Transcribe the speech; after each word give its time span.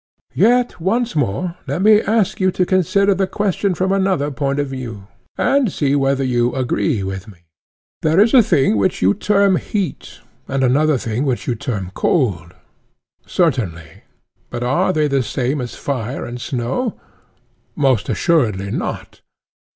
Yet 0.33 0.79
once 0.81 1.15
more 1.15 1.57
let 1.67 1.83
me 1.83 2.01
ask 2.01 2.39
you 2.39 2.49
to 2.53 2.65
consider 2.65 3.13
the 3.13 3.27
question 3.27 3.75
from 3.75 3.91
another 3.91 4.31
point 4.31 4.57
of 4.57 4.67
view, 4.69 5.05
and 5.37 5.71
see 5.71 5.95
whether 5.95 6.23
you 6.23 6.55
agree 6.55 7.03
with 7.03 7.27
me:—There 7.27 8.19
is 8.19 8.33
a 8.33 8.41
thing 8.41 8.77
which 8.77 9.03
you 9.03 9.13
term 9.13 9.57
heat, 9.57 10.21
and 10.47 10.63
another 10.63 10.97
thing 10.97 11.23
which 11.23 11.45
you 11.47 11.53
term 11.53 11.91
cold? 11.93 12.55
Certainly. 13.27 14.01
But 14.49 14.63
are 14.63 14.91
they 14.91 15.07
the 15.07 15.21
same 15.21 15.61
as 15.61 15.75
fire 15.75 16.25
and 16.25 16.41
snow? 16.41 16.99
Most 17.75 18.09
assuredly 18.09 18.71
not. 18.71 19.21